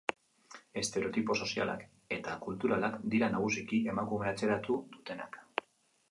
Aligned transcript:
Estereotipo 0.81 1.35
sozialak 1.45 1.83
eta 2.15 2.33
kulturalak 2.45 2.97
dira 3.15 3.29
nagusiki 3.35 3.79
emakumea 3.93 4.33
atzeratu 4.37 4.79
dutenak. 4.97 5.39